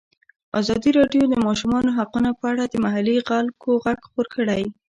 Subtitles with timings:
[0.59, 4.63] ازادي راډیو د د ماشومانو حقونه په اړه د محلي خلکو غږ خپور کړی.